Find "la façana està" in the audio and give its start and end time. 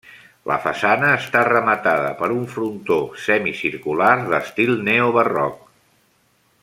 0.51-1.43